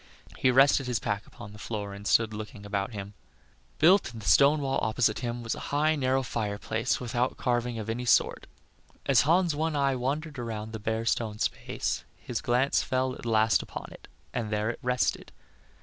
He 0.35 0.49
rested 0.49 0.87
his 0.87 0.97
pack 0.97 1.27
upon 1.27 1.53
the 1.53 1.59
floor 1.59 1.93
and 1.93 2.07
stood 2.07 2.33
looking 2.33 2.65
about 2.65 2.91
him. 2.93 3.13
Built 3.77 4.11
in 4.13 4.19
the 4.19 4.25
stone 4.25 4.59
wall 4.59 4.79
opposite 4.81 5.17
to 5.17 5.21
him, 5.21 5.43
was 5.43 5.53
a 5.53 5.59
high, 5.69 5.95
narrow 5.95 6.23
fireplace 6.23 6.99
without 6.99 7.37
carving 7.37 7.77
of 7.77 7.87
any 7.87 8.05
sort. 8.05 8.47
As 9.05 9.21
Hans' 9.21 9.53
one 9.55 9.75
eye 9.75 9.95
wandered 9.95 10.39
around 10.39 10.73
the 10.73 10.79
bare 10.79 11.05
stone 11.05 11.37
space, 11.37 12.03
his 12.17 12.41
glance 12.41 12.81
fell 12.81 13.13
at 13.13 13.27
last 13.27 13.61
upon 13.61 13.89
it, 13.91 14.07
and 14.33 14.49
there 14.49 14.71
it 14.71 14.79
rested. 14.81 15.31